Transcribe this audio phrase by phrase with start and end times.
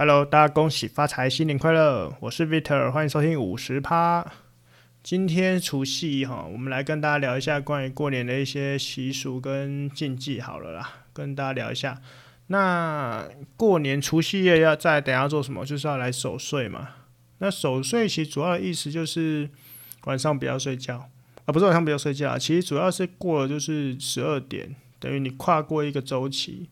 [0.00, 2.16] Hello，大家恭喜发财，新年快乐！
[2.20, 4.26] 我是 Vitor，欢迎收听五十趴。
[5.02, 10.40] 今天除夕哈，我们来跟大家聊一下关于过年的一些习俗跟禁忌。
[10.40, 12.00] 好了啦，跟大家聊一下。
[12.46, 13.28] 那
[13.58, 15.66] 过年除夕夜要再等下做什么？
[15.66, 16.88] 就是要来守岁嘛。
[17.36, 19.50] 那守岁其实主要的意思就是
[20.04, 21.10] 晚上不要睡觉
[21.44, 26.70] 啊，不是晚上不要睡觉，其实主要是过了就是十二点，等于你跨过一个周期。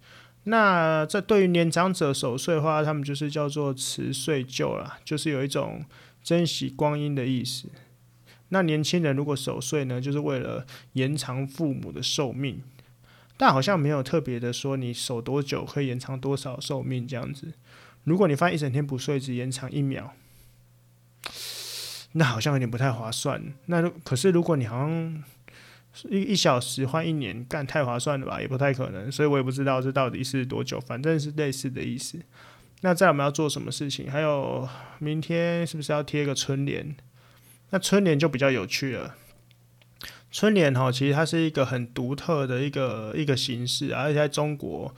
[0.51, 5.85] 那这对于年长者守岁的话，他们就是叫做辞岁旧啦，就是有一种
[6.23, 7.69] 珍惜光阴的意思。
[8.49, 12.63] 那年轻人如果守岁呢，就是为了延长父母的寿命，
[13.37, 17.53] 但好像没有特别的说你守多久可以延长多少寿命这样子。
[18.05, 20.15] 如果你发现一整天不睡只延长一秒，
[22.13, 23.53] 那好像有点不太划算。
[23.67, 25.23] 那可是如果你好像。
[26.11, 28.41] 一一小时换一年，干太划算了吧？
[28.41, 32.19] 也不太可能，所以我也不知道这到底是多久，反正是类似的意思。
[32.83, 34.11] 那再我们要做什么事情？
[34.11, 36.95] 还有明天是不是要贴个春联？
[37.71, 39.17] 那春联就比较有趣了。
[40.31, 44.95] 春联哈，其实它是一个很独特的一个一个形式，而且在中国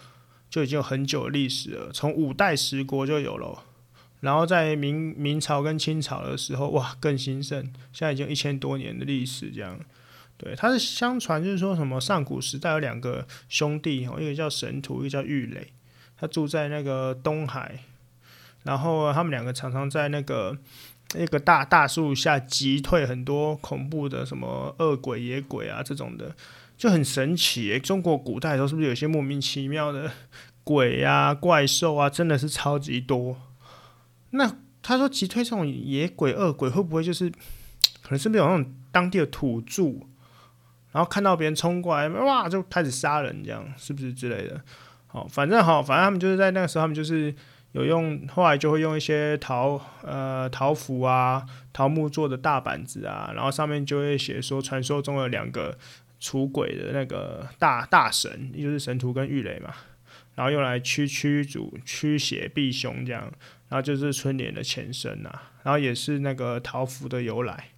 [0.51, 3.65] 就已经有很久历史了，从五代十国就有了。
[4.21, 9.81] 然后在明明朝跟清朝的时候，哇，更兴盛，现在已经一千多年的历史这样。
[10.43, 15.67] 对，他是相传就是说什么上古时代有两个兄弟哦，一个叫神荼，一个叫郁垒，
[16.17, 17.81] 他住在那个东海，
[18.63, 20.57] 然后他们两个常常在那个
[21.13, 26.35] 那个大大树下击退很多恐怖的什么恶鬼野鬼啊这种的，
[26.79, 27.79] 就很神奇。
[27.79, 30.11] 中国古代的时候是不是有些莫名其妙的
[30.65, 33.37] 鬼啊怪兽啊，真的是超级多？
[34.31, 40.07] 那他说击退这种野鬼恶鬼，会不会就是可能是不是有那种当地的土著？
[40.93, 44.61] 然后看到别人冲过来，哇，就开始杀人，这样是不是之类的？
[45.07, 47.35] 好，反正好，反正他们就是在那个时候，他们就是
[47.73, 55.77] 有用，后来就会用一些桃呃桃符啊、桃木做的大板子啊，然后上面就会写说，传说中有两个
[56.19, 59.73] 除鬼的那个大大神，也就是神荼跟郁垒嘛，
[60.35, 63.33] 然后用来驱驱逐驱邪避凶这样，
[63.69, 65.31] 然后就是春联的前身呐、
[65.63, 67.69] 然后也是那个桃符的由来。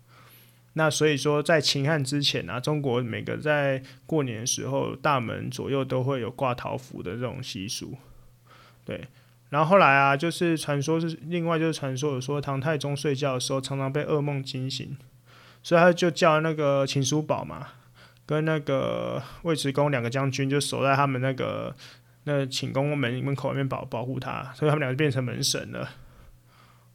[0.75, 7.97] 那所以说，在秦汉之前啊，中国每个在过年的时候，大门左右都会有挂桃符的这种习俗，
[8.85, 9.09] 对。
[9.51, 14.97] 然后后来啊，就是传说是另外就是传说有说，唐太宗睡觉的时候常常被噩梦惊醒，
[15.63, 17.69] 所以他就叫那个秦叔宝嘛，
[18.25, 21.77] 跟那个尉迟恭两个将军就守在他们那个
[22.25, 25.87] 那寝宫门门口里面保保护他，所以他们两个变成门神了。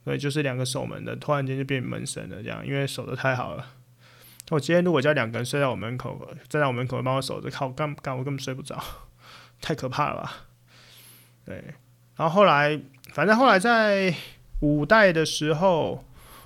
[0.07, 3.73] 对，就是两个守门的，突然间就变门神了，这样，因为守得太好了。
[4.51, 8.81] 我今天如果叫两个人睡在我门口，站在我门口帮我守着，靠，我干干我根本睡不着，
[9.59, 10.31] 太可怕了吧？
[11.45, 11.61] 对，
[12.15, 12.79] 然后后来，
[13.11, 14.15] 反正后来在
[14.61, 16.05] 五代的时候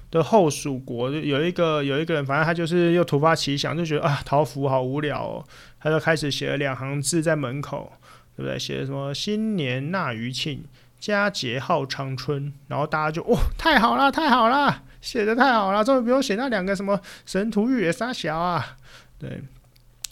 [0.10, 5.46] 的后蜀国，有一个有一个人，反正他就是又突发奇想，就觉得啊，桃符好无聊哦，
[5.80, 7.94] 他就开始写了两行字在门口，
[8.36, 8.58] 对不对？
[8.58, 10.64] 写什么新年纳余庆。
[11.02, 18.78] 佳节号长春，然后大家就哦，太好了，太好了，写的太好了，终于不用写那两个什么神荼郁垒三小啊，
[19.18, 19.42] 对，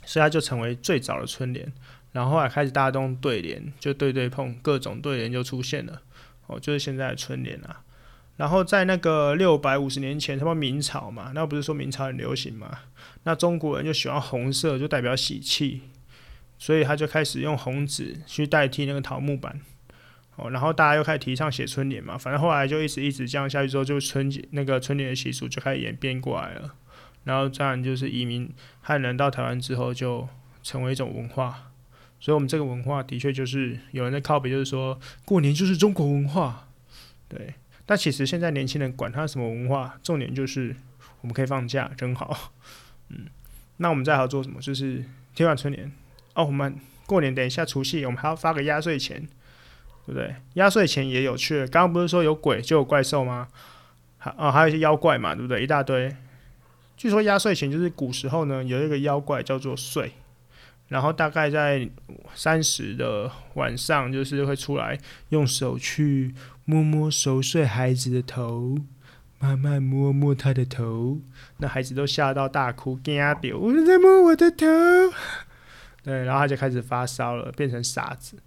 [0.03, 1.71] 所以他就成为最早的春联。
[2.11, 6.01] 然后后来开始大家都用对联，就对对碰，各种对联就出现了，
[6.47, 7.83] 哦，就是现在的春联啊。
[8.35, 12.79] 然后在那个六百五十年前，他们明朝嘛，那不是说明朝很流行嘛，
[13.25, 15.83] 那中国人就喜欢红色，就代表喜气，
[16.57, 19.61] 所以他就开始用红纸去代替那个桃木板。
[20.39, 26.75] 哦，然后大家又开始提倡写春联嘛，反正后来就一直一直这样下去之后，就春节那个春联的习俗就开始演变过来了。
[27.25, 28.49] 然后这样就是移民
[28.81, 30.27] 汉人到台湾之后，就
[30.63, 31.71] 成为一种文化。
[32.19, 36.67] 所以，我们这个文化的确就是有人在靠北，就是说过年就是中国文化。
[37.27, 40.75] 对，但其实现在年轻人管他什么文化，重点就是
[41.21, 42.53] 我们可以放假，真好。
[43.09, 43.27] 嗯，
[43.77, 44.59] 那我们再好做什么？
[44.59, 45.03] 就是
[45.35, 45.91] 贴完春联
[46.33, 46.75] 哦，我们
[47.05, 49.27] 过年等一下除夕，我们还要发个压岁钱。
[50.09, 50.35] 对不对？
[50.55, 51.59] 压岁钱也有趣。
[51.67, 53.47] 刚刚不是说有鬼就有怪兽吗？
[54.17, 55.63] 还啊，还有一些妖怪嘛，对不对？
[55.63, 56.15] 一大堆。
[56.97, 60.13] 据说压岁钱就是古时候呢，有一个妖怪叫做岁，
[60.87, 61.87] 然后大概在
[62.33, 64.97] 三十的晚上，就是会出来
[65.29, 66.33] 用手去
[66.65, 68.77] 摸摸熟睡孩子的头，
[69.39, 71.19] 慢慢摸摸他的头，
[71.57, 74.65] 那孩子都吓到大哭，惊掉，我在摸我的头。
[76.03, 78.37] 对，然后他就开始发烧了，变成傻子。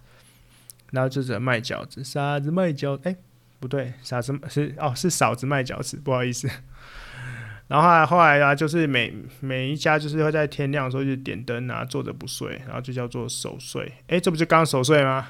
[0.93, 3.15] 然后就是卖饺子，傻子卖饺，哎，
[3.59, 6.47] 不对，傻子是哦，是嫂子卖饺子，不好意思。
[7.67, 13.91] 然后后来后来啊，就是每每一家就是会在天亮的时候就点灯啊，坐着不睡，然后就叫做守岁。
[14.07, 15.29] 哎，这不就刚守岁吗？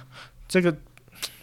[0.50, 0.75] 这个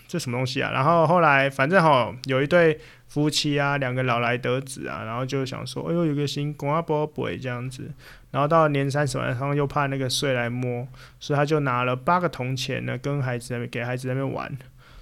[0.07, 0.71] 这什么东西啊？
[0.71, 2.79] 然后后来反正哈，有一对
[3.09, 7.91] 夫妻啊，两个老来得子啊，然后就想说，哎呦，有个新公阿婆不会这样子。
[8.31, 10.87] 然后到年三十晚上又怕那个睡来摸，
[11.19, 14.57] 所以他就拿了八个铜钱呢，跟孩子那边给孩子那边玩。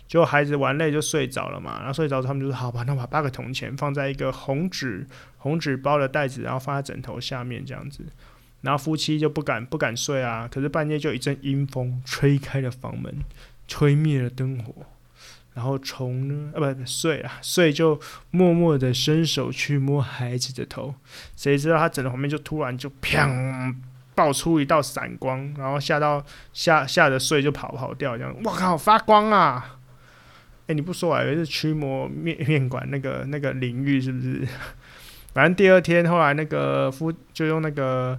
[0.07, 8.05] 结果孩子玩累就睡着了嘛，然后睡着他们就说好吧，那把八个铜钱放在一个红纸红纸包的袋子，然后放在枕头下面这样子。
[8.63, 13.15] 然后夫妻就不敢不敢睡啊，可是半夜就一阵阴风吹开了房门，
[13.67, 14.75] 吹灭了灯火。
[15.59, 16.53] 然后虫呢？
[16.55, 18.01] 啊，不，睡啊，睡就
[18.31, 20.95] 默默的伸手去摸孩子的头，
[21.35, 23.75] 谁知道他枕头旁边就突然就砰
[24.15, 29.79] 爆出一道闪光，然后吓到吓吓得睡就跑跑掉，这样，我靠，发光啊！
[30.69, 34.47] 哎，你不说我还，以为是驱魔面面馆那个那个灵域是不是？
[35.35, 38.17] 反正第二天后来那个夫就用那个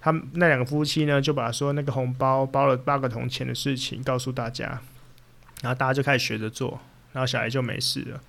[0.00, 4.80] 他们那两个夫妻呢，就把说那个红包包了八个铜钱的事情告诉大家。
[5.62, 6.80] 然后大家就开始学着做，
[7.12, 8.20] 然后小孩就没事了。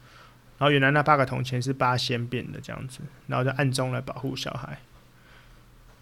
[0.58, 4.80] 然后原来那八个铜钱是八仙变的这样子，然后就暗中来保护小孩。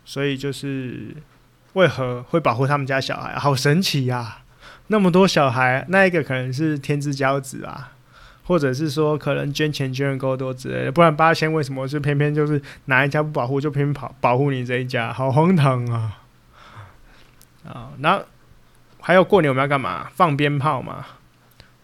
[0.03, 1.15] 所以就是
[1.73, 3.35] 为何会保护他们家小孩？
[3.35, 4.43] 好神奇呀、
[4.87, 7.91] 那么多小孩，那一个可能是天之骄子啊，
[8.45, 10.91] 或者是说可能捐钱捐的够多之类的。
[10.91, 15.11] 不然八仙为什么就偏偏就是哪一家不保护，就偏偏跑保护你这一家？
[15.11, 16.21] 好荒唐啊！
[17.67, 18.23] 啊，那
[19.01, 20.09] 还有过年我们要干嘛？
[20.13, 21.05] 放鞭炮嘛。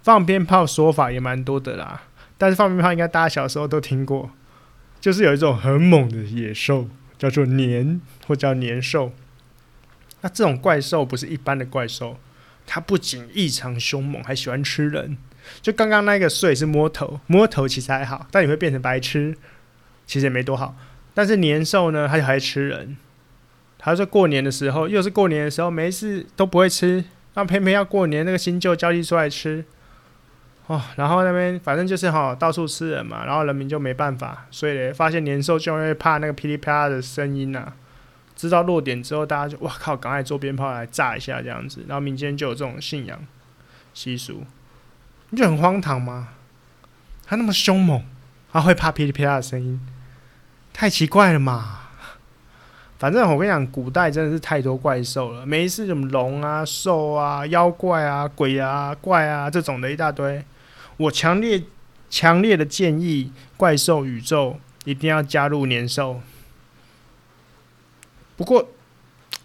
[0.02, 2.04] 放鞭炮说法也蛮多的啦，
[2.38, 4.32] 但是放鞭炮应该大家小时候都听过，
[5.00, 9.14] 就是有一种很猛的野兽叫做年或叫年兽。
[10.20, 12.20] 那这种怪兽不是一般的怪兽，
[12.68, 15.18] 它不仅异常凶猛，还喜欢吃人。
[15.62, 19.38] 就刚刚那个祟是摸头，摸头其实还好，但你会变成白痴，
[20.06, 20.76] 其实也没多好。
[21.14, 22.98] 但是年兽呢，它就还吃人。
[23.86, 27.04] 他说过年的时候，又是过年的时候，没事都不会吃，
[27.34, 29.66] 那偏偏要过年那个新旧交替出来吃。
[30.68, 37.74] 哦，然后那边反正就是哈，到处吃人嘛，然后人民就没办法，所以发现年兽就会怕那个噼里啪啦的声音呐、
[38.38, 43.20] 知道落点之后，大家就哇靠，赶快做鞭炮来炸一下这样子，然后民间就有这种信仰
[43.94, 44.46] 习俗，
[45.32, 46.30] 你就很荒唐吗？
[47.26, 48.02] 他那么凶猛，
[48.50, 49.86] 他会怕噼里啪啦的声音，
[50.72, 51.83] 太奇怪了嘛。
[53.04, 60.42] 反正我跟你讲，古代真的是太多怪兽了，没事什么龙啊、兽啊、妖怪啊、鬼啊、怪啊这种的一大堆。
[60.96, 61.62] 我强烈、
[62.10, 66.22] 强烈的建议，怪兽宇宙一定要加入年兽。
[68.38, 68.70] 不过，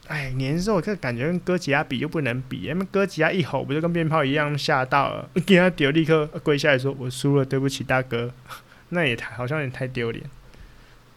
[0.06, 8.32] 哎，年兽这感觉跟哥吉拉比又不能比，因为哥吉拉一吼不就跟鞭炮一样吓到了， 给他丢立刻跪下来说：“我输了，对不起大哥。”
[8.90, 10.24] 那也太好像也太丢脸，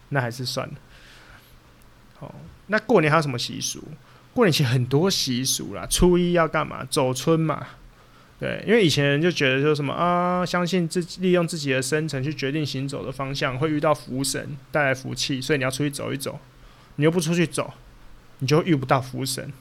[0.10, 0.74] 那还是算了。
[2.22, 2.34] 哦，
[2.68, 3.84] 那过年还有什么习俗？
[4.34, 6.86] 过年其实很多习俗啦，初一要干嘛？
[6.90, 7.68] 走春嘛。
[8.40, 16.40] 对，因为以前人就觉得说什么啊，相信自己利用自己的生辰去决定行走的方向，会遇到福神带来福气，所以你要出去走一走。
[16.96, 17.74] 你又不出去走，
[18.40, 19.54] 你就遇不到福神，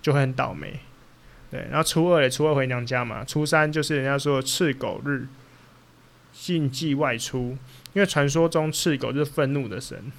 [0.00, 0.80] 就会很倒霉。
[1.50, 3.22] 对，然后初二嘞，初二回娘家嘛。
[3.24, 5.26] 初三就是人家说的赤狗日，
[6.32, 7.58] 禁忌外出，
[7.92, 10.10] 因为传说中赤狗就是愤怒的神，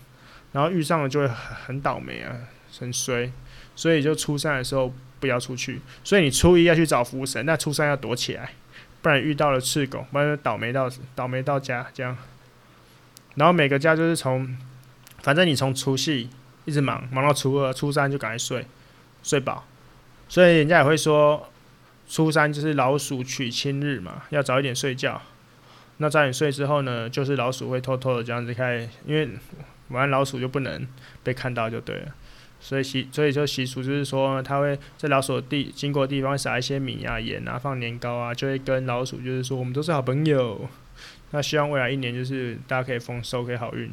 [0.51, 2.35] 然后遇上了就会很倒霉啊，
[2.79, 3.31] 很衰。
[3.75, 4.94] 所以就初三的时候。
[5.19, 8.51] 不要出去，所以你初一要去找福神，那初三要躲起来，
[9.01, 12.15] 不然遇到了赤狗，不然倒霉到倒霉到家这样。
[13.33, 14.55] 然后每个家就是从，
[15.24, 16.29] 反正你从除夕
[16.65, 18.67] 一直忙忙到初二，初三就赶快睡，
[19.24, 19.65] 睡饱。
[20.29, 21.50] 所以人家也会说，
[22.07, 25.19] 初三就是老鼠娶亲日嘛，要早一点睡觉。
[25.98, 29.27] 那早点睡之后呢，就是老鼠会偷偷的这样子开，因为
[29.89, 30.88] 玩老鼠就不能
[31.24, 32.15] 被看到就对了。
[32.60, 40.67] 所以习，所以就习俗就是说，他会在老鼠地经过的地方撒一些米啊、盐啊、放年糕啊，就会跟老鼠就是说，我们都是好朋友。
[41.32, 43.91] 那希望未来一年就是大家可以丰收，可以好运。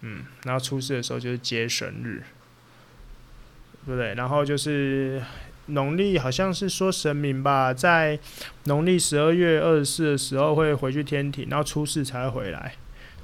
[0.00, 2.22] 嗯，然后初四的时候就是接神日，
[3.86, 4.14] 对不对？
[4.14, 5.22] 然后就是
[5.66, 8.18] 农历好像是说神明吧，在
[8.64, 12.74] 农历十二月二十四的时候会回去天庭，然后初四才会回来。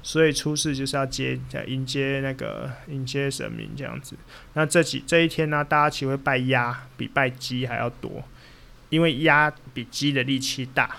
[0.03, 4.15] 所以初四就是要接迎接那个迎接神明这样子。
[4.53, 8.23] 那这几这一天呢，大家其实会拜鸭，比拜鸡还要多，
[8.89, 10.89] 因为鸭比鸡的力气大，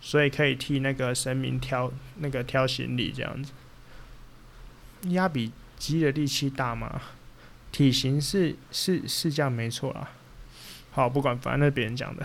[0.00, 3.52] 所以可以替那个神明挑那个挑行李这样子。
[5.08, 7.00] 鸭比鸡的力气大吗？
[7.72, 10.08] 体型是是是这样没错啦。
[10.92, 12.24] 好，不管，反正别人讲的。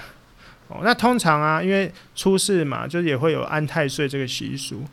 [0.70, 4.86] 哦，那通常啊，因为初四嘛，就也会有安太岁这个习俗。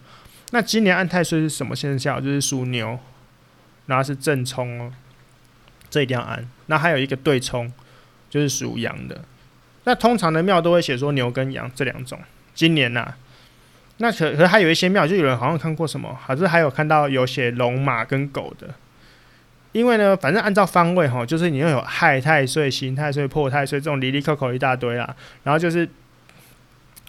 [0.51, 2.23] 那今年安太岁是什么现象？
[2.23, 2.99] 就是属牛，
[3.87, 4.93] 然后是正冲哦，
[5.91, 6.49] 这一定要安。
[6.67, 7.71] 那还有一个对冲，
[8.31, 9.21] 就是属羊的。
[9.85, 12.19] 那通常的庙都会写说牛跟羊这两种。
[12.55, 13.17] 今年呐、啊，
[13.99, 18.69] 那可可还有一些庙，就有人好像看过什么，好像还有看到有写龙马跟狗的。
[19.73, 25.15] 因为呢，反正按照方位哈，就是你要有害太岁、刑太岁、破太岁这种离离扣扣一大堆啦。
[25.45, 25.89] 然后就是，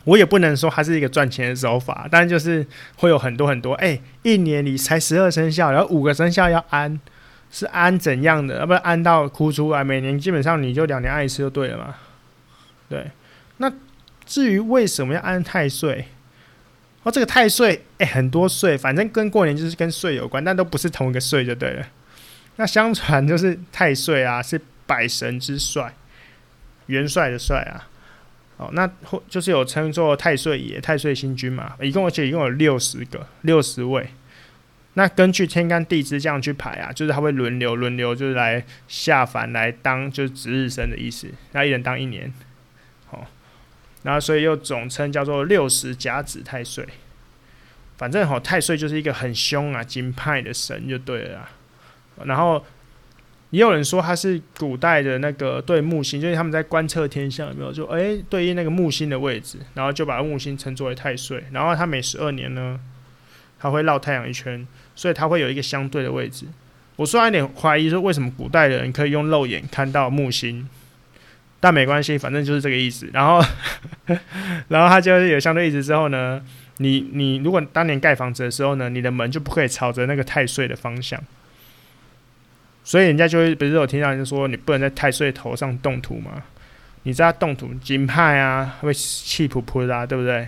[0.05, 2.65] 我也不能说它是一个赚钱的手法，但就是
[2.95, 3.73] 会有很多很多。
[3.73, 6.99] 哎、一年里才十二生肖，然后五个生肖要安，
[7.51, 8.59] 是安怎样的？
[8.59, 9.83] 要不然安到哭出来。
[9.83, 11.95] 每年基本上你就两年安一次就对了嘛。
[12.87, 13.11] 对，
[13.57, 13.71] 那
[14.25, 16.05] 至于为什么要安太岁？
[17.03, 21.85] 哦，这个太岁，哎、很多岁，反正跟过年就是跟岁有关，但都不是同一个岁就对了。
[22.55, 25.93] 那相传就是太岁啊，是百神之帅，
[26.87, 27.87] 元帅的帅啊。
[28.59, 31.77] 哦，那或就是有称作太岁爷、太岁星君嘛。
[31.81, 34.09] 一共而且一共有六十个，六十位。
[34.95, 41.29] 那根据天干地支这样去排啊，就是他会轮流轮流，就是来下凡来当就是值日生的意思。
[41.53, 42.33] 那一人当一年，
[43.07, 43.25] 好，
[44.03, 46.85] 然后所以又总称叫做六十甲子太岁。
[47.97, 51.49] 反正好，太岁就是一个很凶啊、金派的神就对了啦。
[52.25, 52.65] 然后
[53.51, 57.73] 也有人说他是古代的那个对木星，就是他们在观测天象有没有？
[57.73, 61.43] 就诶对应那个木星的位置，然后就把木星称作为太岁。
[61.51, 62.79] 然后他每十二年呢，
[63.59, 66.45] 他会绕太阳一圈，所以他会有一个相对的位置。
[66.95, 70.69] 我虽然有点怀疑说为什么古代的人可以用肉眼看到木星，
[71.59, 73.09] 但没关系，反正就是这个意思。
[73.11, 73.41] 然后
[74.67, 76.39] 然后他就是有相对意思之后呢，
[76.77, 81.19] 你你如果当年盖房子的时候呢，你的门就不可以朝着那个太岁的方向。
[82.83, 86.43] 所以人家就会不是有听到人说你不能在太岁头上动土吗？
[87.03, 90.47] 你知道动土金派啊，会气噗噗的，对不对？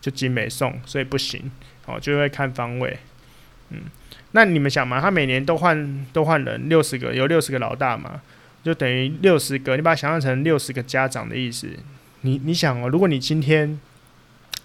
[0.00, 1.50] 就金美送，所以不行
[1.86, 2.98] 哦，就会看方位。
[3.70, 3.80] 嗯，
[4.32, 8.20] 那你们想嘛，他每年都换都换人，六十个有六十个老大嘛，
[8.64, 11.68] 就等于六十个，你把它想象成六十个家长的意思。
[12.22, 13.78] 你你想哦，如果你今天。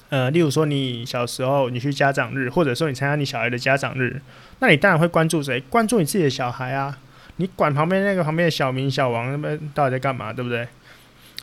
[0.09, 4.21] 呃，例如说你小时候你去家长日，或者说你参加你小孩的家长日，
[4.63, 5.59] 那你当然会关注谁？
[5.69, 6.97] 关注你自己的小孩啊！
[7.35, 10.65] 你管旁边那个旁边的小明、小王他们到底在干嘛，对不对？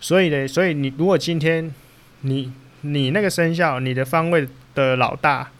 [0.01, 1.71] 所以呢，所以你如果今天
[2.23, 2.51] 你
[2.81, 5.51] 你那个生肖你的方位的老大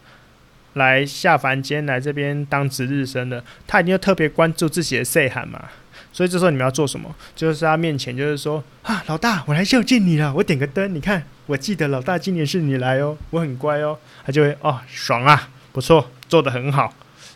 [0.73, 5.65] 来下凡间来这边当值日生的，他一定要特别关注自己的岁寒嘛。
[6.11, 7.15] 所以这时候你们要做什么？
[7.35, 10.33] 就是在他面前，就是说啊，老大，我来孝敬你了。
[10.33, 13.99] 我点个灯，你看，我记得老大今年是你来哦，我很乖哦。
[14.25, 16.91] 他就会哦，爽啊，不错，做得很好，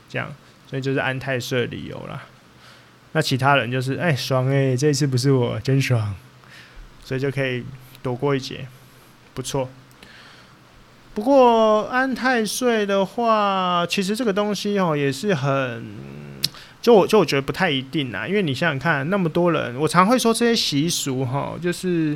[0.09, 0.33] 这样。
[0.69, 2.24] 所以就是安太岁的理由啦。
[3.12, 6.15] 那其他人就是哎，爽哎，这一次不是我，真爽。
[7.03, 7.63] 所以就可以
[8.01, 8.67] 躲过一劫，
[9.33, 9.69] 不错。
[11.13, 15.85] 不过安太岁的话，其实这个东西哦，也是很。
[16.81, 22.15] 就我就我觉得不太一定啦，因为你想想看，那么多人，我常会说这些习俗哈，就是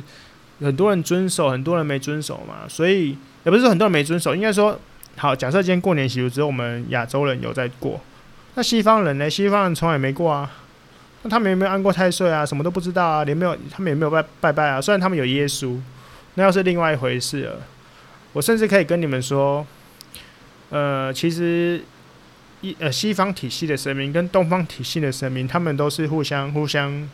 [0.60, 4.78] 很多人遵守，很多人没遵守嘛，所以也不是很多人没遵守，应该说，
[5.16, 8.00] 好，假设今天过年习俗只有我们亚洲人有在过，
[8.54, 9.28] 那西方人呢？
[9.28, 10.50] 西方人从来没过啊，
[11.22, 12.44] 那他们有没有安过太岁啊？
[12.44, 14.80] 什么都不知道啊，连没有，他们也没有拜拜拜啊。
[14.80, 15.78] 虽然他们有耶稣，
[16.34, 17.60] 那又是另外一回事了。
[18.32, 19.66] 我甚至可以跟你们说，
[20.70, 21.82] 呃，其实。
[22.62, 27.08] 一呃，西方体系的神明跟东方体系的神明，他们都是互相互相，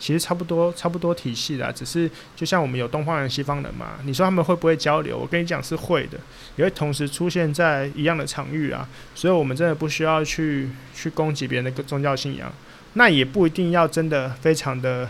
[0.00, 4.00] 其实差不多差不多体系的，只是就像我们有东方人、西方人嘛。
[4.04, 5.16] 你说他们会不会交流？
[5.16, 6.18] 我跟你讲是会的，
[6.56, 8.88] 也会同时出现在一样的场域啊。
[9.14, 12.52] 所以，我们真的不需要去去攻击别人的宗教信仰，
[12.94, 15.08] 那也不一定要真的非常的，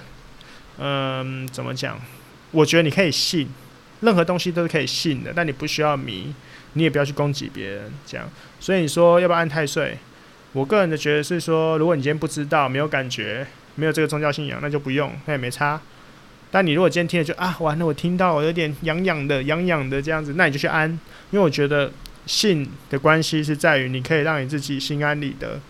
[0.78, 1.98] 嗯，怎么讲？
[2.50, 3.48] 我觉得你可以信，
[4.00, 6.34] 任何东西都是可以信的，但你不需要迷。
[6.74, 8.30] 你也不要去攻击别人，这样。
[8.60, 9.98] 所以你说要不要按太岁？
[10.52, 15.80] 我个人的觉得是说，如果你今天不知道、没有感觉、没有这个宗教信仰，那就不用，那也没差。
[16.50, 20.90] 但你如果今天听了就啊，完了，我听到我有点痒痒的、痒痒的这样子，那你就去安，
[21.30, 21.92] 因为我觉得
[22.26, 25.60] 信的关系是在于你可以让你自己心安理得，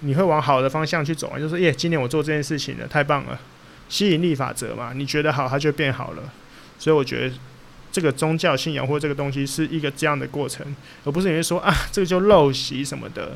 [0.00, 1.32] 你会往好的方向去走。
[1.38, 3.38] 就是耶，今年我做这件事情了，太棒了，
[3.88, 6.22] 吸引力法则嘛，你觉得好，它就变好了。
[6.78, 7.34] 所以我觉得。
[7.90, 10.64] 这个宗教信仰或这个东西是一个这样的过程，
[11.04, 13.32] 而不是你会说啊，这个就陋习什么的。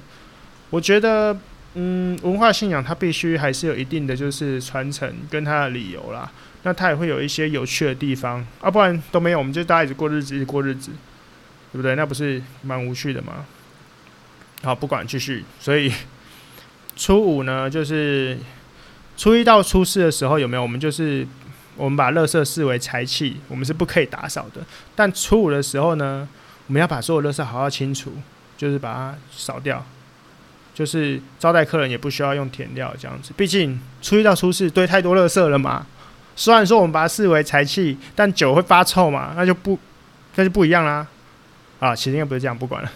[0.68, 1.36] 我觉得，
[1.74, 6.30] 嗯，文化信仰它必须还是有一定的就是传承跟它的理由啦。
[6.62, 10.90] 那它也会有一些有趣的地方啊，不然都没有，我们就大家一直过日子，一直过日子，
[11.72, 11.94] 对不对？
[11.94, 13.44] 那不是蛮无趣的吗？
[14.62, 15.44] 好，不管继续。
[15.58, 15.92] 所以
[16.96, 18.38] 初五呢，就是
[19.16, 20.62] 初一到初四的时候有没有？
[20.62, 21.26] 我们就是。
[21.74, 24.60] 我们把垃圾视为财气，我们是不可以打扫的。
[24.94, 26.28] 但初五的时候呢，
[26.66, 28.12] 我们要把所有垃圾好好清除，
[28.58, 29.82] 就是把它扫掉，
[30.74, 33.32] 就是招待客人也不需要用填料这样子。
[33.36, 35.86] 毕竟初一到初四堆太多垃圾了嘛，
[36.34, 39.78] 虽然说我们把它视为财气，但酒会发臭嘛，那就不
[40.36, 41.06] 那就不一样啦。
[41.78, 42.90] 啊，其实应该不是这样，不管了。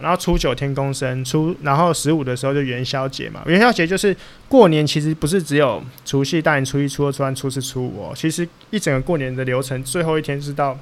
[0.00, 3.42] 然后初九天公生，初然后十五的时候就元宵节嘛。
[3.46, 4.16] 元宵节就是
[4.48, 8.12] 过年，其实不是只有除夕、大年初一、初二、初三、初四、初五哦。
[8.16, 10.76] 其实一整个过年的流程，最后一天是到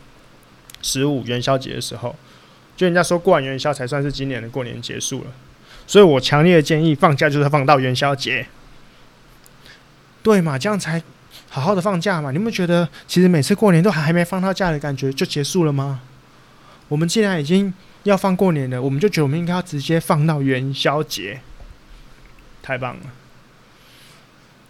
[0.81, 2.17] 十五元宵节的时候，
[2.75, 5.27] 就人家说过完元宵才算是今年的过年结束了。
[5.87, 8.47] 所以我强烈的建议放假就是放到元宵节，
[10.23, 10.59] 对嘛？
[10.59, 11.03] 这样才
[11.49, 12.31] 好好的放假嘛。
[12.31, 16.01] 你们觉得其实每次过年都还还没放到假的感觉就结束了吗？
[16.89, 17.73] 我们既然已经。
[18.05, 21.41] 要放过年了，我们就觉得我们应该要直接放到元宵节，
[22.61, 23.03] 太棒了。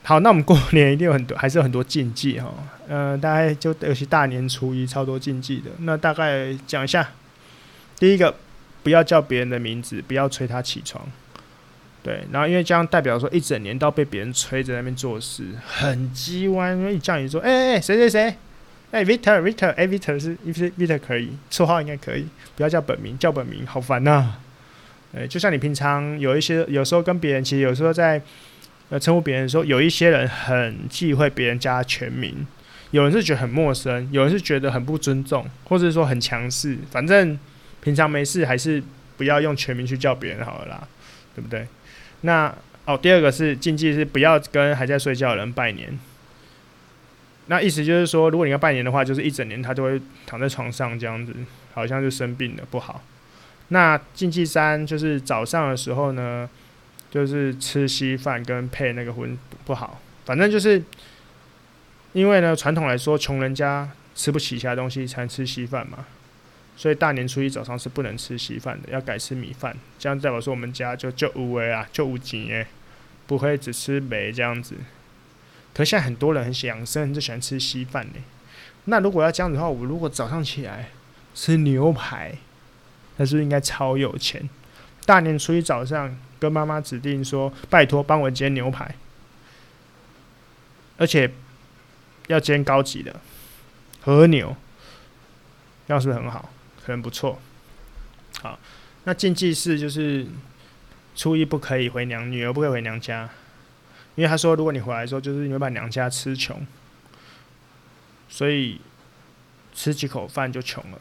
[0.03, 2.53] 好，那我们过年一定有很多，还是有很多禁忌哈。
[2.89, 5.71] 嗯、大概就尤其大年初一超多禁忌的。
[5.79, 7.09] 那大概讲一下，
[7.99, 8.35] 第一个，
[8.83, 11.05] 不要叫别人的名字，不要催他起床。
[12.03, 16.73] 对，然后因为这样代表说一整年都被别人催着在那边做事，很鸡歪。
[16.73, 18.35] 因为一叫你说，哎哎哎，谁谁谁？
[18.91, 24.41] 哎，Vitor，Vitor，哎，Victor 是，Victor 可以，绰号应该可以，不要叫本名，叫本名好烦呐、啊。
[25.15, 28.21] 哎，就像你平常有一些，有时候跟别人，其实有时候在
[28.91, 32.47] 呃称呼别人的时候，有一些人很忌讳别人加全名，
[32.91, 36.77] 有人是觉得很陌生，有人是觉得很不尊重，或者是说很强势。
[36.91, 37.39] 反正
[37.83, 38.83] 平常没事，还是
[39.19, 40.89] 不要用全名去叫别人好了啦，
[41.35, 41.67] 对不对？
[42.23, 45.99] 那哦，第二个是禁忌是不要跟还在睡觉的人拜年。
[47.47, 51.35] 那意思就是说，如果你要拜年的话，就是一整年他都会躺在床上这样子，
[51.75, 53.03] 好像就生病了，不好。
[53.69, 56.49] 那禁忌三就是早上的时候呢，
[57.11, 60.01] 就是吃稀饭跟配那个荤不好。
[60.25, 60.81] 反正就是
[62.13, 66.05] 因为呢，传统来说，穷人家吃不起其他东西，才吃稀饭嘛。
[66.77, 69.77] 所以大年初一早上是不能吃稀饭的，要改吃米饭。
[69.99, 72.67] 这样代表说我们家就就无为啊，就无钱耶，
[73.27, 74.77] 不会只吃梅这样子。
[75.75, 78.15] 可现在很多人很养生，就喜欢吃稀饭呢。
[78.87, 80.89] 那如果要这样子的话，我如果早上起来
[81.35, 82.35] 吃牛排，
[83.17, 84.49] 那是不是应该超有钱？
[85.07, 88.95] 大年初一早上跟妈妈指定说：“拜托帮我煎牛排，
[90.97, 91.31] 而且
[92.27, 93.21] 要煎高级的
[94.01, 94.57] 和牛，
[95.87, 96.51] 这样是不是很好？
[96.85, 97.41] 可能不错。
[98.41, 98.59] 好，
[99.05, 100.27] 那禁忌是就是
[101.15, 103.29] 初一不可以回娘，女儿不可以回娘家。”
[104.15, 106.67] 因为他说，如果你回来的时候，就是你会把娘家吃穷，
[108.29, 108.79] 所以
[109.75, 110.99] 吃几口饭就穷了。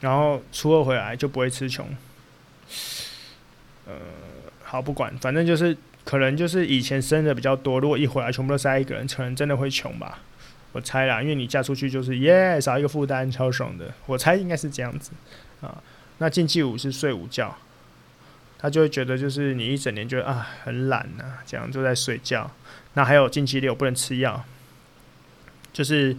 [0.00, 1.86] 然后初二回来就不会吃穷。
[3.86, 3.92] 呃，
[4.64, 10.20] 好，不管，反正就是可能就是以前生的比较多，如果一回来全部都塞一个人，可能真的会穷吧。
[10.72, 13.92] 我猜啦，因为你嫁出去就是耶，少一个负担，超爽的。
[14.06, 15.12] 我猜应该是这样子
[15.60, 15.82] 啊。
[16.18, 17.56] 那禁忌五是睡午觉。
[18.58, 22.48] 他就会觉得，就是你一整年就啊很懒呐，这样就在睡觉。
[22.94, 24.44] 那还有禁忌六不能吃药，
[25.72, 26.16] 就是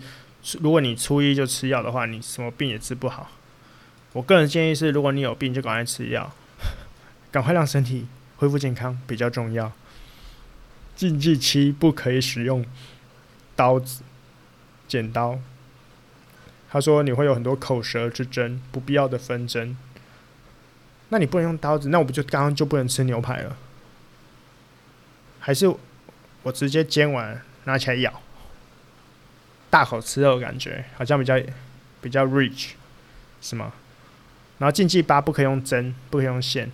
[0.60, 3.32] 如果你初一就吃药的话，你什么病也治不好。
[4.12, 6.34] 我个人建议是，如果你有病就赶快吃药，
[7.32, 9.72] 赶快让身体恢复健康比较重要。
[10.98, 12.66] 禁忌七不可以使用
[13.56, 14.04] 刀子、
[14.94, 15.40] 剪刀。
[16.70, 19.76] 他说你会有很多口舌之争，不必要的纷争。
[21.10, 23.58] 那你不能用刀子，那我不就刚刚就不能吃牛排了？
[25.40, 25.74] 还是
[26.44, 28.22] 我直接煎完拿起来咬，
[29.72, 31.42] 大口吃肉的，感觉好像比较
[32.00, 32.74] 比较 rich，
[33.42, 33.74] 是吗？
[34.60, 36.72] 然后禁忌八不可以用针，不可以用线，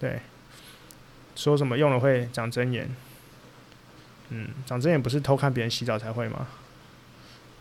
[0.00, 0.20] 对，
[1.34, 2.88] 说什么用了会长针眼。
[4.30, 6.48] 嗯，长针眼不是偷看别人洗澡才会吗？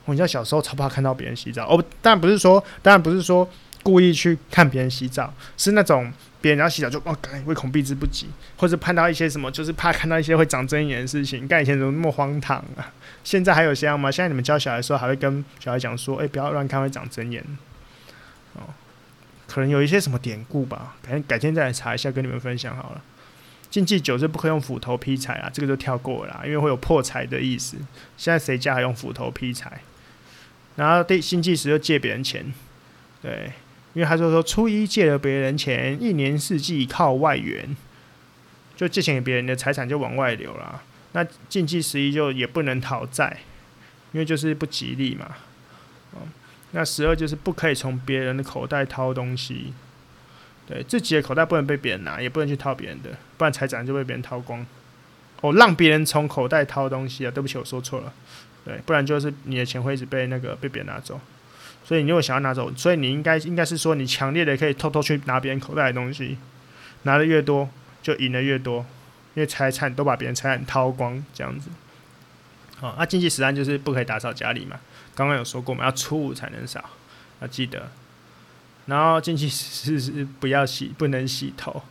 [0.06, 3.48] 我记得小时候超怕看到别人洗澡，哦，当然不是说，当然不是说。
[3.84, 8.26] 故意去看别人洗澡，是那种别人要洗澡就哦，感觉畏恐避之不及，
[8.58, 11.48] 或者碰到一些什么，就是怕看到一些会长针眼的事情。
[11.48, 12.92] 干以前怎么那么荒唐啊？
[13.24, 14.10] 现在还有这样吗？
[14.10, 17.46] 现在你们教小孩的时候，还会跟小孩讲说：“哎、不要乱看会长针眼。”
[18.58, 18.74] 哦，
[19.46, 23.02] 可能有一些什么典故吧，改天改天再来查一下，跟你们分享好了。
[23.70, 27.78] 禁忌九是不可以用斧头劈柴啊，这个就跳过了啦，因为会有破财的意思。
[28.18, 29.80] 现在谁家还用斧头劈柴？
[30.76, 32.54] 然后第禁忌十就借别人钱，
[33.22, 33.52] 对。
[33.94, 37.74] 因为他说说初一借了别人钱，一年四季靠外援，
[38.76, 40.84] 就借钱给别人的财产就往外流了。
[41.14, 43.38] 那禁忌十一就也不能讨债，
[44.12, 45.38] 因为就是不吉利嘛。
[46.72, 49.72] 那十二就是不可以从别人的口袋掏东西，
[50.68, 54.68] 对自己的口袋不能被别人拿，也不能去掏别人的，不然财产就被别人掏光。
[55.40, 58.12] 哦，让别人从口袋掏东西啊，对不起，我说错了，
[58.66, 61.22] 对，不然就是你的钱会一直被那个被别人拿走。
[61.84, 66.38] 所以你如果想要拿走，所以你应该应该是说你强烈的可以偷偷去拿别人口袋的东西，
[67.04, 67.70] 拿的越多
[68.02, 68.80] 就赢的越多，
[69.36, 71.70] 因为财产都把别人财产掏光这样子。
[72.78, 74.80] 好，那禁忌十三就是不可以打扫家里嘛，
[75.14, 76.84] 刚刚有说过嘛，要初五才能扫，
[77.42, 77.92] 要记得。
[78.88, 81.84] 然后禁忌十四是不要洗，不能洗头。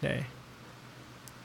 [0.00, 0.24] 对，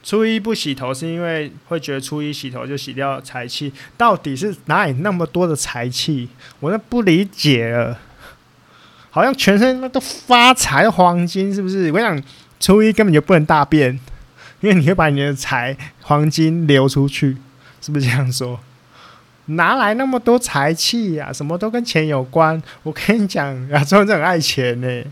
[0.03, 6.27] 初一不洗头是因为会觉得初一洗头就洗掉财气，到底是哪里那么多的财气？
[6.59, 7.97] 我那不理解了，
[9.09, 11.89] 好像全身都发财黄金，是不是？
[11.93, 12.21] 我想
[12.59, 13.97] 初一根本就不能大便，
[14.59, 17.37] 因为你会把你的财黄金流出去，
[17.79, 18.59] 是不是这样说？
[19.45, 21.31] 哪来那么多财气呀？
[21.31, 22.61] 什么都跟钱有关。
[22.83, 25.03] 我跟你讲，亚洲人很爱钱呢。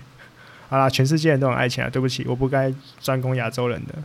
[0.69, 1.89] 好啦，全世界人都很爱钱啊。
[1.89, 3.95] 对不起，我不该专攻亚洲人的。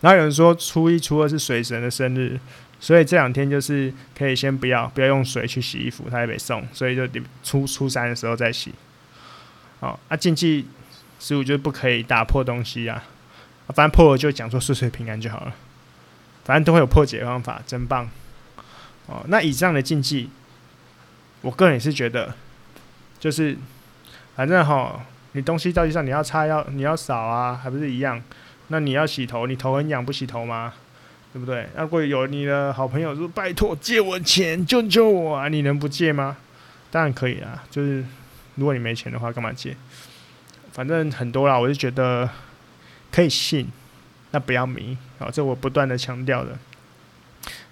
[0.00, 2.38] 然后有人说初一、初二是水神的生日，
[2.78, 7.06] 所以这两天就是可以先不要不要用水去洗衣服，他也被送，所以就
[7.42, 8.72] 初初三的时候再洗。
[9.80, 10.66] 好，啊，禁忌
[11.18, 13.02] 十五就是不可以打破东西啊。
[13.74, 15.52] 反正破了就讲说岁岁平安就好了，
[16.44, 18.08] 反正都会有破解方法，真棒。
[19.06, 20.30] 哦，那以上的禁忌，
[21.42, 22.34] 我个人也是觉得，
[23.18, 23.56] 就是
[24.36, 28.22] 反正哈，你东西到地上你要擦要你要扫啊，还不是一样？
[28.68, 30.72] 那你要洗头，你头很痒不洗头吗？
[31.30, 31.68] 对不对？
[31.76, 36.38] 如果有你的好朋友说拜托借我钱救救我啊，你能不借吗？
[36.90, 38.02] 当然可以啦，就是
[38.54, 39.76] 如果你没钱的话，干嘛借？
[40.72, 42.28] 反正很多啦，我就觉得
[43.12, 43.68] 可以信，
[44.30, 46.58] 那不要迷啊，这我不断的强调的。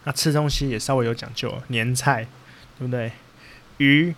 [0.04, 2.26] 那吃东西也稍微有讲究，年菜
[2.78, 3.10] 对不对？
[3.78, 4.14] 鱼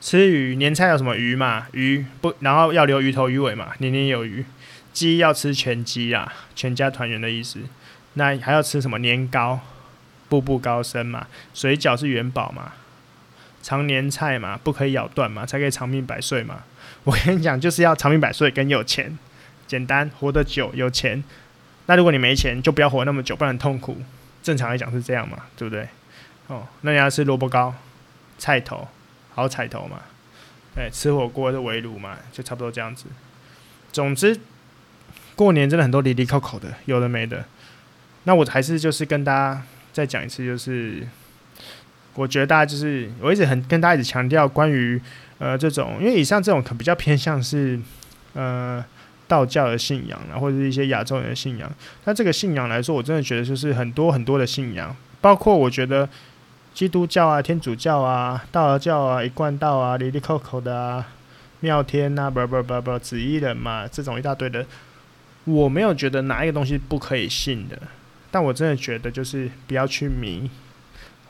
[0.00, 1.68] 吃鱼，年菜有什么鱼嘛？
[1.72, 4.44] 鱼不，然后要留鱼头鱼尾嘛，年年有余。
[4.94, 7.58] 鸡要吃全鸡啊，全家团圆的意思。
[8.14, 9.60] 那还要吃什么年糕？
[10.30, 11.26] 步步高升嘛。
[11.52, 12.72] 水饺是元宝嘛。
[13.62, 16.62] 长年菜嘛，不可以咬断嘛，才可以长命百岁嘛。
[17.02, 19.18] 我跟你讲，就是要长命百岁跟有钱，
[19.66, 21.24] 简单活得久，有钱。
[21.86, 23.96] 那如果你没钱，就不要活那么久，不然很痛苦。
[24.42, 25.88] 正常来讲是这样嘛，对不对？
[26.46, 27.74] 哦，那你要吃萝卜糕、
[28.38, 28.86] 菜头、
[29.34, 30.02] 好彩头嘛，
[30.76, 33.06] 哎，吃火锅是围炉嘛，就差不多这样子。
[33.90, 34.38] 总之，
[35.34, 37.44] 过年真的很多离离扣扣的，有的没的。
[38.24, 41.06] 那我还是就是跟大家再讲一次，就是
[42.14, 45.00] 我觉得大家就是我一直很跟大家一直强调关于
[45.38, 47.80] 呃这种，因为以上这种可比较偏向是
[48.34, 48.84] 呃。
[49.26, 51.68] 道教的信仰啊，或者是一些亚洲人的信仰。
[52.04, 56.06] 那这个信仰来说，我真的觉得就是很多很多的信仰，包括我觉得
[56.74, 61.08] 基督教啊、天主教啊、道教啊、一贯道啊、里里扣扣的啊、
[61.60, 64.64] 妙天啊、不不不不紫衣人嘛，这种一大堆的，
[65.44, 67.78] 我没有觉得哪一个东西不可以信的，
[68.30, 70.50] 但我真的觉得就是不要去迷。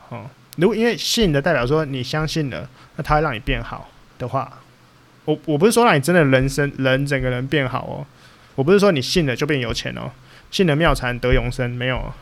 [0.09, 4.61] 哦，如果因为信的代表说你相信了，那它会让你变好的话。
[5.25, 8.05] 我我不是说让你真的人生人整个人变好哦，
[8.55, 10.11] 我不是说你信了就变有钱哦，
[10.51, 12.13] 信了妙禅得永生没有？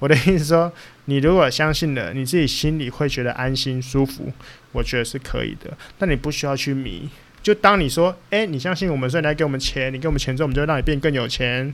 [0.00, 0.72] 我的意思说，
[1.04, 4.32] 你如果相信了，你自己心里会觉得安心舒服，
[4.72, 5.70] 我觉得是可以的。
[5.96, 7.08] 但你不需要去迷，
[7.48, 11.72] 就当你说，诶，你相信我们，所以来给我们钱，你给我们钱之后，我们就会让你变更有钱，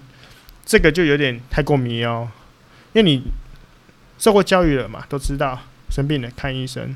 [0.65, 2.29] 这个就有点太过迷哦，
[2.93, 3.25] 因为你
[4.17, 5.59] 受过教育了嘛，都知道
[5.91, 6.95] 生病了看医生。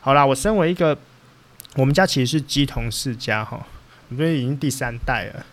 [0.00, 0.98] 好啦，我身为一个。
[1.76, 3.66] 我们家其实是鸡同世家哈，
[4.08, 5.44] 我们已经第三代了，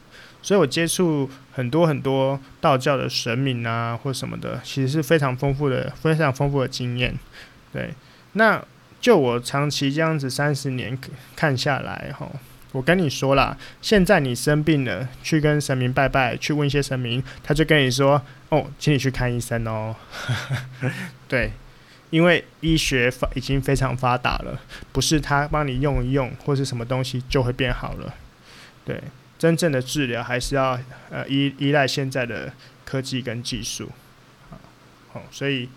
[0.41, 7.13] 所以我接触很多很多道教的神明啊或什么的，其实是非常丰富的，非常丰富的经验。
[7.73, 7.93] 对，
[8.33, 8.63] 那
[9.03, 10.97] 就我长期这样子三十年
[11.35, 12.31] 看下来哈，
[12.71, 19.93] 我跟你说啦，现在你生病了，去跟神明拜拜，去问一些神明，他就跟你说，哦，请你去看医生哦。
[21.27, 21.51] 对。
[22.11, 24.61] 因为医学发已经非常发达了，
[24.91, 28.13] 不是他帮你用一用或是什么东西就会变好了。
[28.85, 29.01] 对，
[29.39, 32.53] 真正的治疗还是要呃依依赖现在的
[32.85, 33.89] 科技跟技术。
[35.11, 35.67] 好，所以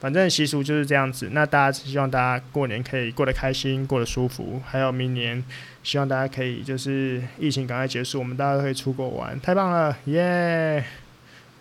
[0.00, 1.30] 反正习俗就是这样子。
[1.32, 4.62] 那大家希望大家过年可以过得开心，过得舒服。
[4.64, 5.42] 还有明年，
[5.82, 10.84] 希望大家可以就是疫情赶快结束，我们大家都可以出国玩，太棒了，耶！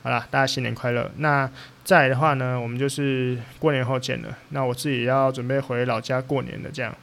[0.03, 1.11] 好啦，大家新年快乐。
[1.17, 1.49] 那
[1.83, 4.37] 再来的话呢，我们就是过年后见了。
[4.49, 6.95] 那我自己要准备回老家过年了，这样。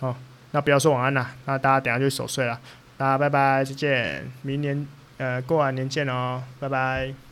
[0.00, 0.16] 好，
[0.52, 2.58] 那不要说晚安啦，那大家等下就守岁了。
[2.96, 4.30] 大家拜拜，再见。
[4.42, 4.86] 明年
[5.18, 7.27] 呃过完年见哦，拜拜。